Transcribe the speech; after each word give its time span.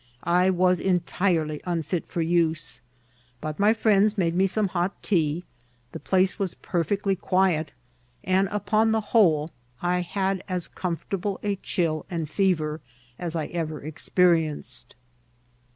I 0.23 0.49
vras 0.49 0.83
en 0.83 1.01
tirely 1.01 1.61
unfit 1.63 2.07
for 2.07 2.23
use; 2.23 2.81
but 3.39 3.59
my 3.59 3.71
friends 3.71 4.17
made 4.17 4.33
me 4.33 4.47
some 4.47 4.69
hot 4.69 5.03
tea; 5.03 5.43
the 5.91 5.99
place 5.99 6.39
was 6.39 6.55
perfectly 6.55 7.15
quiet; 7.15 7.71
and, 8.23 8.47
upcm 8.47 8.93
the 8.93 9.01
whole, 9.13 9.51
I 9.79 9.99
had 9.99 10.43
as 10.49 10.67
comfortable 10.67 11.39
a 11.43 11.57
chill 11.57 12.07
and 12.09 12.27
fever 12.27 12.81
as 13.19 13.35
I 13.35 13.45
ever 13.45 13.79
expe 13.81 14.13
rienced. 14.15 14.95